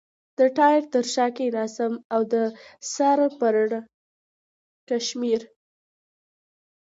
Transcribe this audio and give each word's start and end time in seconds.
د 0.37 0.39
ټایر 0.57 0.83
تر 0.93 1.05
شا 1.13 1.27
کېناست 1.37 1.93
او 2.13 2.21
د 2.33 2.35
سر 2.93 3.19
پړکمشر. 3.39 5.41